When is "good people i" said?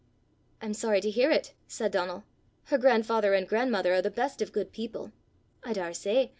4.51-5.73